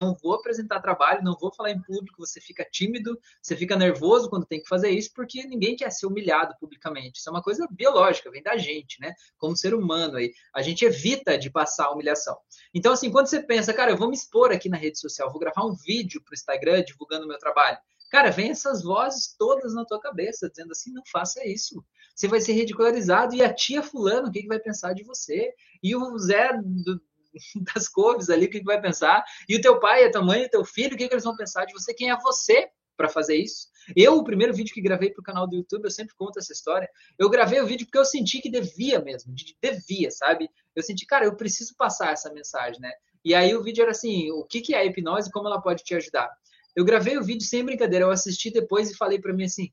[0.00, 4.28] não vou apresentar trabalho, não vou falar em público, você fica tímido, você fica nervoso
[4.28, 7.18] quando tem que fazer isso, porque ninguém quer ser humilhado publicamente.
[7.18, 9.14] Isso é uma coisa biológica, vem da gente, né?
[9.38, 10.32] Como ser humano aí.
[10.54, 12.36] A gente evita de passar a humilhação.
[12.72, 15.40] Então, assim, quando você pensa, cara, eu vou me expor aqui na rede social, vou
[15.40, 17.78] gravar um vídeo para o Instagram divulgando meu trabalho.
[18.14, 22.40] Cara, vem essas vozes todas na tua cabeça, dizendo assim, não faça isso você vai
[22.40, 23.34] ser ridicularizado.
[23.34, 25.52] E a tia fulano, o que, que vai pensar de você?
[25.82, 27.00] E o Zé do,
[27.74, 29.24] das couves ali, o que, que vai pensar?
[29.48, 31.36] E o teu pai, a tua mãe, o teu filho, o que, que eles vão
[31.36, 31.92] pensar de você?
[31.92, 33.66] Quem é você para fazer isso?
[33.96, 36.52] Eu, o primeiro vídeo que gravei para o canal do YouTube, eu sempre conto essa
[36.52, 36.88] história.
[37.18, 40.48] Eu gravei o vídeo porque eu senti que devia mesmo, devia, sabe?
[40.74, 42.92] Eu senti, cara, eu preciso passar essa mensagem, né?
[43.24, 45.60] E aí o vídeo era assim, o que, que é a hipnose e como ela
[45.60, 46.30] pode te ajudar?
[46.76, 49.70] Eu gravei o vídeo sem brincadeira, eu assisti depois e falei para mim assim,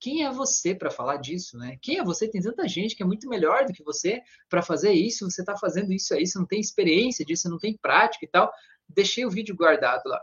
[0.00, 1.76] quem é você para falar disso, né?
[1.82, 2.28] Quem é você?
[2.28, 5.28] Tem tanta gente que é muito melhor do que você para fazer isso.
[5.28, 8.28] Você está fazendo isso aí, você não tem experiência disso, você não tem prática e
[8.28, 8.50] tal.
[8.88, 10.20] Deixei o vídeo guardado lá.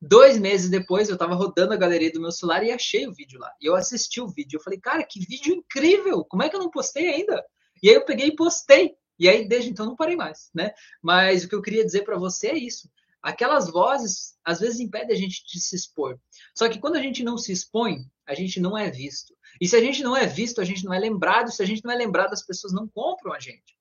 [0.00, 3.40] Dois meses depois, eu estava rodando a galeria do meu celular e achei o vídeo
[3.40, 3.52] lá.
[3.60, 4.58] E eu assisti o vídeo.
[4.58, 6.24] Eu falei, cara, que vídeo incrível!
[6.24, 7.44] Como é que eu não postei ainda?
[7.82, 8.94] E aí eu peguei e postei.
[9.18, 10.72] E aí, desde então, não parei mais, né?
[11.02, 12.88] Mas o que eu queria dizer para você é isso.
[13.22, 16.18] Aquelas vozes, às vezes, impedem a gente de se expor.
[16.54, 19.34] Só que quando a gente não se expõe, a gente não é visto.
[19.60, 21.50] E se a gente não é visto, a gente não é lembrado.
[21.50, 23.76] Se a gente não é lembrado, as pessoas não compram a gente.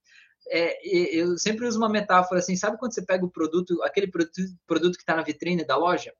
[0.49, 0.79] É,
[1.17, 4.95] eu sempre uso uma metáfora assim, sabe quando você pega o produto, aquele produto, produto
[4.95, 6.13] que está na vitrine da loja?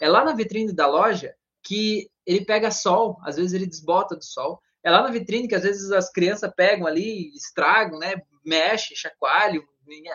[0.00, 4.24] É lá na vitrine da loja que ele pega sol, às vezes ele desbota do
[4.24, 4.60] sol.
[4.82, 8.20] É lá na vitrine que às vezes as crianças pegam ali, estragam, né?
[8.44, 9.62] Mexe, chacoalham,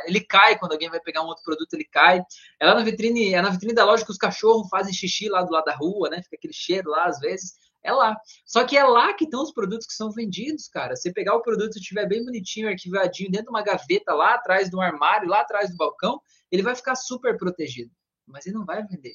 [0.05, 2.21] Ele cai quando alguém vai pegar um outro produto, ele cai.
[2.59, 5.43] É lá na vitrine, é na vitrine da loja que os cachorros fazem xixi lá
[5.43, 6.21] do lado da rua, né?
[6.23, 7.53] Fica aquele cheiro lá às vezes.
[7.83, 8.15] É lá.
[8.45, 10.95] Só que é lá que estão os produtos que são vendidos, cara.
[10.95, 14.69] Você pegar o produto e tiver bem bonitinho, arquivadinho, dentro de uma gaveta lá atrás
[14.69, 17.91] do armário, lá atrás do balcão, ele vai ficar super protegido.
[18.27, 19.13] Mas ele não vai vender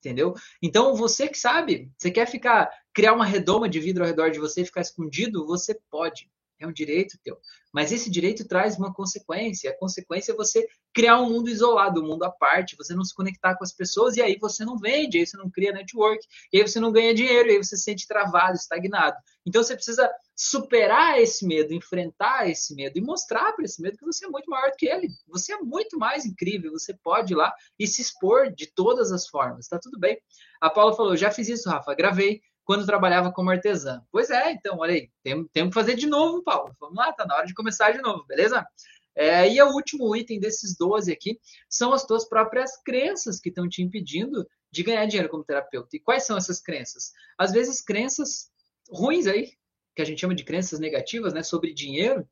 [0.00, 0.34] entendeu?
[0.62, 4.38] Então, você que sabe, você quer ficar, criar uma redoma de vidro ao redor de
[4.38, 6.28] você e ficar escondido, você pode.
[6.60, 7.38] É um direito teu.
[7.72, 9.70] Mas esse direito traz uma consequência.
[9.70, 13.14] A consequência é você criar um mundo isolado, um mundo à parte, você não se
[13.14, 16.58] conectar com as pessoas e aí você não vende, aí você não cria network, e
[16.58, 19.16] aí você não ganha dinheiro, e aí você se sente travado, estagnado.
[19.46, 24.04] Então você precisa superar esse medo, enfrentar esse medo e mostrar para esse medo que
[24.04, 25.08] você é muito maior do que ele.
[25.28, 29.28] Você é muito mais incrível, você pode ir lá e se expor de todas as
[29.28, 30.18] formas, tá tudo bem.
[30.60, 34.00] A Paula falou: já fiz isso, Rafa, gravei, quando trabalhava como artesã.
[34.12, 36.72] Pois é, então, olha aí, temos, temos que fazer de novo, Paulo.
[36.78, 38.64] Vamos lá, tá na hora de começar de novo, beleza?
[39.12, 43.68] É, e o último item desses 12 aqui são as tuas próprias crenças que estão
[43.68, 45.96] te impedindo de ganhar dinheiro como terapeuta.
[45.96, 47.10] E quais são essas crenças?
[47.36, 48.52] Às vezes, crenças
[48.88, 49.50] ruins aí,
[49.96, 52.24] que a gente chama de crenças negativas, né, sobre dinheiro,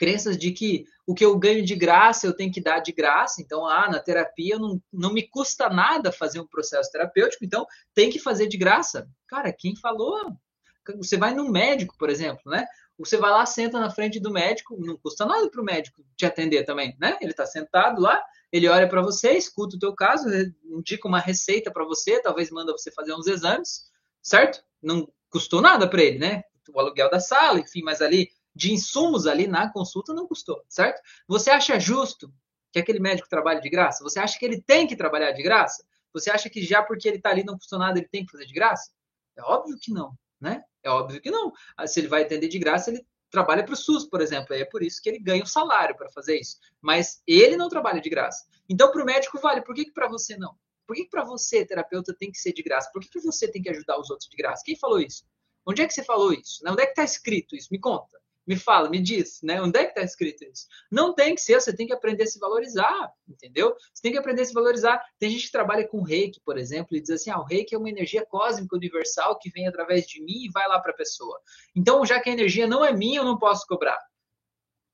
[0.00, 3.42] crenças de que o que eu ganho de graça eu tenho que dar de graça.
[3.42, 8.08] Então, ah, na terapia não, não me custa nada fazer um processo terapêutico, então tem
[8.08, 9.06] que fazer de graça.
[9.28, 10.18] Cara, quem falou?
[10.96, 12.66] Você vai no médico, por exemplo, né?
[12.98, 16.24] Você vai lá, senta na frente do médico, não custa nada para o médico te
[16.24, 17.18] atender também, né?
[17.20, 18.18] Ele está sentado lá,
[18.50, 20.26] ele olha para você, escuta o teu caso,
[20.64, 23.90] indica uma receita para você, talvez manda você fazer uns exames,
[24.22, 24.62] certo?
[24.82, 26.42] Não custou nada para ele, né?
[26.72, 31.00] O aluguel da sala, enfim, mas ali de insumos ali na consulta não custou, certo?
[31.28, 32.32] Você acha justo
[32.72, 34.02] que aquele médico trabalhe de graça?
[34.02, 35.84] Você acha que ele tem que trabalhar de graça?
[36.12, 38.46] Você acha que já porque ele está ali não custou nada, ele tem que fazer
[38.46, 38.90] de graça?
[39.36, 40.62] É óbvio que não, né?
[40.82, 41.52] É óbvio que não.
[41.76, 44.54] Ah, se ele vai atender de graça, ele trabalha para o SUS, por exemplo.
[44.54, 46.58] é por isso que ele ganha o um salário para fazer isso.
[46.80, 48.44] Mas ele não trabalha de graça.
[48.68, 49.62] Então, para o médico vale.
[49.62, 50.54] Por que, que para você não?
[50.86, 52.90] Por que, que para você, terapeuta, tem que ser de graça?
[52.92, 54.62] Por que, que você tem que ajudar os outros de graça?
[54.64, 55.24] Quem falou isso?
[55.64, 56.60] Onde é que você falou isso?
[56.66, 57.68] Onde é que está escrito isso?
[57.70, 58.20] Me conta.
[58.50, 59.62] Me fala, me diz, né?
[59.62, 60.66] Onde é que está escrito isso?
[60.90, 63.76] Não tem que ser, você tem que aprender a se valorizar, entendeu?
[63.94, 65.00] Você tem que aprender a se valorizar.
[65.20, 67.78] Tem gente que trabalha com reiki, por exemplo, e diz assim: ah, o reiki é
[67.78, 71.40] uma energia cósmica universal que vem através de mim e vai lá para a pessoa.
[71.76, 74.00] Então, já que a energia não é minha, eu não posso cobrar.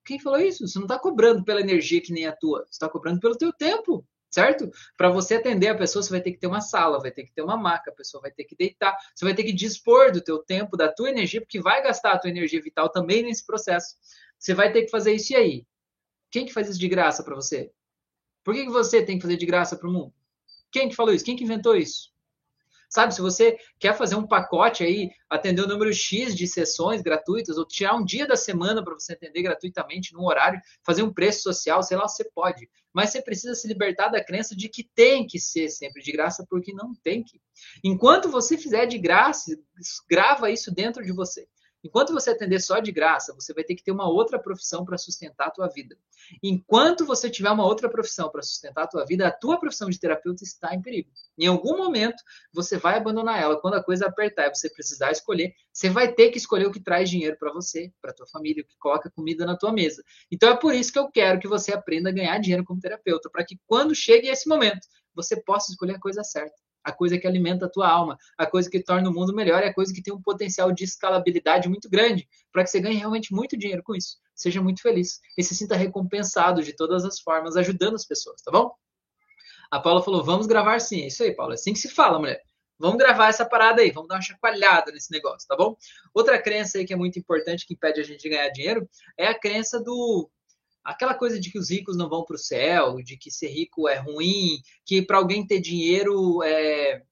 [0.04, 0.68] Quem falou isso?
[0.68, 3.54] Você não está cobrando pela energia que nem a tua, você está cobrando pelo teu
[3.54, 4.70] tempo certo?
[4.98, 7.32] Para você atender a pessoa, você vai ter que ter uma sala, vai ter que
[7.32, 10.20] ter uma maca, a pessoa vai ter que deitar, você vai ter que dispor do
[10.20, 13.96] teu tempo, da tua energia, porque vai gastar a tua energia vital também nesse processo.
[14.38, 15.66] Você vai ter que fazer isso e aí?
[16.30, 17.72] Quem que faz isso de graça para você?
[18.44, 20.12] Por que, que você tem que fazer de graça para o mundo?
[20.70, 21.24] Quem que falou isso?
[21.24, 22.12] Quem que inventou isso?
[22.88, 27.58] Sabe, se você quer fazer um pacote aí, atender o número X de sessões gratuitas,
[27.58, 31.42] ou tirar um dia da semana para você atender gratuitamente num horário, fazer um preço
[31.42, 32.68] social, sei lá, você pode.
[32.92, 36.46] Mas você precisa se libertar da crença de que tem que ser sempre de graça,
[36.48, 37.40] porque não tem que.
[37.84, 39.58] Enquanto você fizer de graça,
[40.08, 41.46] grava isso dentro de você.
[41.86, 44.98] Enquanto você atender só de graça, você vai ter que ter uma outra profissão para
[44.98, 45.96] sustentar a tua vida.
[46.42, 49.98] Enquanto você tiver uma outra profissão para sustentar a tua vida, a tua profissão de
[49.98, 51.08] terapeuta está em perigo.
[51.38, 52.20] Em algum momento,
[52.52, 53.60] você vai abandonar ela.
[53.60, 56.80] Quando a coisa apertar e você precisar escolher, você vai ter que escolher o que
[56.80, 60.02] traz dinheiro para você, para tua família, o que coloca comida na tua mesa.
[60.28, 63.30] Então é por isso que eu quero que você aprenda a ganhar dinheiro como terapeuta,
[63.30, 67.26] para que quando chegue esse momento, você possa escolher a coisa certa a coisa que
[67.26, 70.00] alimenta a tua alma, a coisa que torna o mundo melhor, é a coisa que
[70.00, 73.92] tem um potencial de escalabilidade muito grande, para que você ganhe realmente muito dinheiro com
[73.92, 74.18] isso.
[74.36, 78.52] Seja muito feliz e se sinta recompensado de todas as formas, ajudando as pessoas, tá
[78.52, 78.72] bom?
[79.68, 81.02] A Paula falou: vamos gravar sim.
[81.02, 81.54] É isso aí, Paula.
[81.54, 82.40] É assim que se fala, mulher.
[82.78, 85.76] Vamos gravar essa parada aí, vamos dar uma chacoalhada nesse negócio, tá bom?
[86.14, 89.26] Outra crença aí que é muito importante, que impede a gente de ganhar dinheiro, é
[89.26, 90.30] a crença do
[90.86, 93.88] aquela coisa de que os ricos não vão para o céu, de que ser rico
[93.88, 97.02] é ruim, que para alguém ter dinheiro é,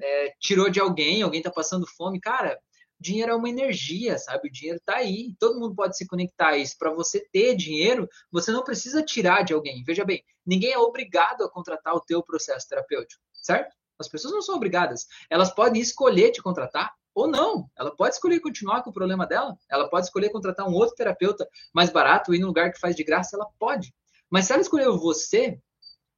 [0.00, 2.18] é, tirou de alguém, alguém está passando fome.
[2.18, 2.58] Cara,
[2.98, 4.48] dinheiro é uma energia, sabe?
[4.48, 6.76] O dinheiro está aí, todo mundo pode se conectar a isso.
[6.76, 9.84] Para você ter dinheiro, você não precisa tirar de alguém.
[9.84, 13.72] Veja bem, ninguém é obrigado a contratar o teu processo terapêutico, certo?
[14.00, 15.06] As pessoas não são obrigadas.
[15.30, 17.68] Elas podem escolher te contratar ou não.
[17.76, 19.56] Ela pode escolher continuar com o problema dela.
[19.68, 23.04] Ela pode escolher contratar um outro terapeuta mais barato, ir no lugar que faz de
[23.04, 23.94] graça, ela pode.
[24.30, 25.58] Mas se ela escolheu você,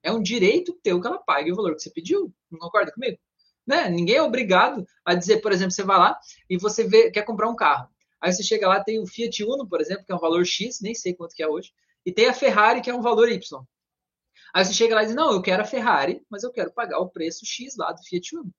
[0.03, 2.33] é um direito teu que ela pague o valor que você pediu.
[2.51, 3.19] Não concorda comigo?
[3.67, 3.89] Né?
[3.89, 6.19] Ninguém é obrigado a dizer, por exemplo, você vai lá
[6.51, 7.89] e você vê, quer comprar um carro.
[8.21, 10.81] Aí você chega lá, tem o Fiat Uno, por exemplo, que é um valor X,
[10.81, 11.73] nem sei quanto que é hoje,
[12.05, 13.65] e tem a Ferrari, que é um valor Y.
[14.55, 16.99] Aí você chega lá e diz, não, eu quero a Ferrari, mas eu quero pagar
[16.99, 18.53] o preço X lá do Fiat Uno.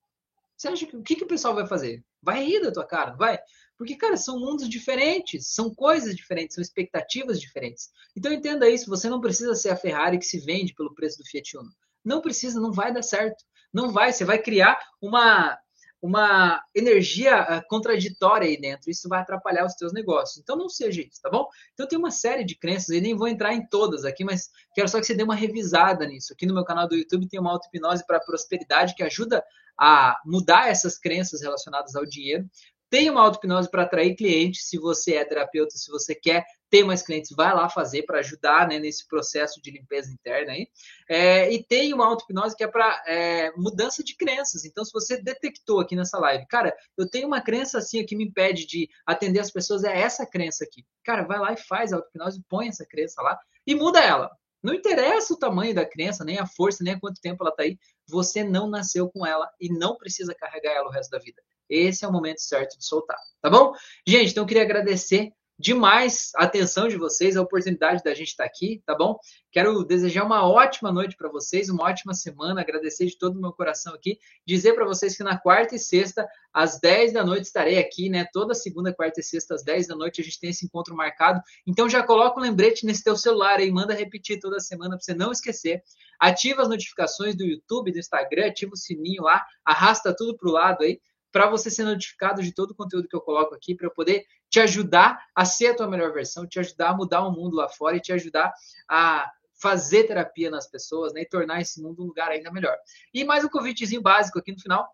[0.63, 2.02] Você acha que o que, que o pessoal vai fazer?
[2.21, 3.38] Vai rir da tua cara, vai?
[3.78, 7.89] Porque, cara, são mundos diferentes, são coisas diferentes, são expectativas diferentes.
[8.15, 11.26] Então entenda isso, você não precisa ser a Ferrari que se vende pelo preço do
[11.26, 11.69] Fiat Uno.
[12.06, 13.43] Não precisa, não vai dar certo.
[13.73, 15.60] Não vai, você vai criar uma
[16.03, 18.91] uma energia ah, contraditória aí dentro.
[18.91, 20.37] Isso vai atrapalhar os teus negócios.
[20.37, 21.47] Então não seja isso, tá bom?
[21.73, 24.89] Então tem uma série de crenças, e nem vou entrar em todas aqui, mas quero
[24.89, 26.33] só que você dê uma revisada nisso.
[26.33, 29.41] Aqui no meu canal do YouTube tem uma auto-hipnose para prosperidade que ajuda
[29.79, 32.49] a mudar essas crenças relacionadas ao dinheiro.
[32.93, 37.01] Tem uma auto-hipnose para atrair clientes, se você é terapeuta, se você quer ter mais
[37.01, 40.67] clientes, vai lá fazer para ajudar né, nesse processo de limpeza interna aí.
[41.10, 44.63] É, e tem uma auto-hipnose que é para é, mudança de crenças.
[44.63, 48.25] Então, se você detectou aqui nessa live, cara, eu tenho uma crença assim que me
[48.25, 50.86] impede de atender as pessoas, é essa crença aqui.
[51.03, 54.29] Cara, vai lá e faz a auto-hipnose, põe essa crença lá e muda ela.
[54.62, 57.63] Não interessa o tamanho da crença, nem a força, nem a quanto tempo ela está
[57.63, 57.75] aí.
[58.08, 61.41] Você não nasceu com ela e não precisa carregar ela o resto da vida.
[61.73, 63.73] Esse é o momento certo de soltar, tá bom?
[64.07, 68.43] Gente, então eu queria agradecer demais a atenção de vocês, a oportunidade da gente estar
[68.43, 69.17] aqui, tá bom?
[69.51, 73.53] Quero desejar uma ótima noite para vocês, uma ótima semana, agradecer de todo o meu
[73.53, 77.77] coração aqui, dizer para vocês que na quarta e sexta, às 10 da noite, estarei
[77.77, 78.27] aqui, né?
[78.33, 81.41] Toda segunda, quarta e sexta, às 10 da noite, a gente tem esse encontro marcado.
[81.67, 85.13] Então já coloca um lembrete nesse teu celular aí, manda repetir toda semana para você
[85.13, 85.83] não esquecer.
[86.19, 90.51] Ativa as notificações do YouTube, do Instagram, ativa o sininho lá, arrasta tudo para o
[90.51, 90.99] lado aí
[91.34, 94.24] para você ser notificado de todo o conteúdo que eu coloco aqui, para eu poder
[94.52, 97.67] te ajudar a ser a tua melhor versão, te ajudar a mudar o mundo lá
[97.67, 98.54] fora e te ajudar
[98.88, 102.78] a fazer terapia nas pessoas, né, e tornar esse mundo um lugar ainda melhor.
[103.12, 104.88] E mais um convitezinho básico aqui no final.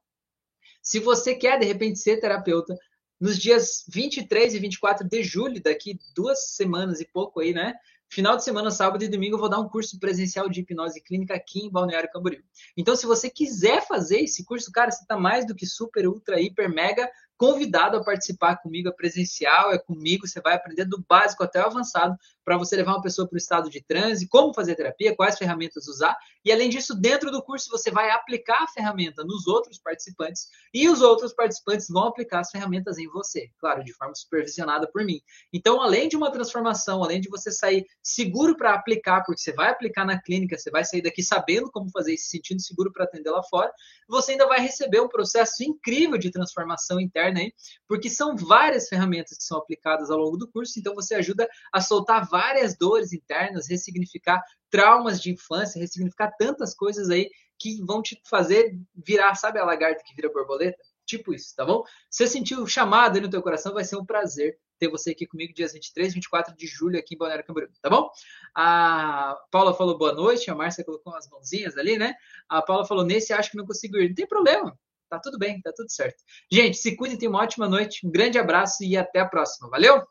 [0.82, 2.74] Se você quer de repente ser terapeuta,
[3.20, 7.74] nos dias 23 e 24 de julho, daqui duas semanas e pouco aí, né?
[8.12, 11.36] Final de semana, sábado e domingo, eu vou dar um curso presencial de hipnose clínica
[11.36, 12.42] aqui em Balneário Camboriú.
[12.76, 16.42] Então, se você quiser fazer esse curso, cara, você está mais do que super, ultra,
[16.42, 17.08] hiper, mega
[17.40, 21.68] convidado a participar comigo, é presencial, é comigo, você vai aprender do básico até o
[21.68, 25.38] avançado para você levar uma pessoa para o estado de transe, como fazer terapia, quais
[25.38, 29.80] ferramentas usar, e além disso, dentro do curso você vai aplicar a ferramenta nos outros
[29.80, 34.90] participantes e os outros participantes vão aplicar as ferramentas em você, claro, de forma supervisionada
[34.92, 35.22] por mim.
[35.54, 39.70] Então, além de uma transformação, além de você sair seguro para aplicar, porque você vai
[39.70, 43.06] aplicar na clínica, você vai sair daqui sabendo como fazer e se sentindo seguro para
[43.06, 43.72] atender lá fora,
[44.10, 47.54] você ainda vai receber um processo incrível de transformação interna aí,
[47.88, 51.80] porque são várias ferramentas que são aplicadas ao longo do curso, então você ajuda a
[51.82, 58.20] soltar várias dores internas, ressignificar traumas de infância, ressignificar tantas coisas aí que vão te
[58.26, 60.78] fazer virar, sabe a lagarta que vira borboleta?
[61.06, 61.84] Tipo isso, tá bom?
[62.10, 65.12] Se você sentiu o chamado aí no teu coração, vai ser um prazer ter você
[65.12, 68.10] aqui comigo dias 23 e 24 de julho aqui em Balneário Camboriú, tá bom?
[68.56, 72.14] A Paula falou boa noite, a Márcia colocou umas mãozinhas ali, né?
[72.48, 74.08] A Paula falou, nesse acho que não consigo ir.
[74.08, 76.24] Não tem problema, tá tudo bem, tá tudo certo.
[76.52, 79.70] Gente, se cuidem, tenham uma ótima noite, um grande abraço e até a próxima.
[79.70, 80.02] Valeu?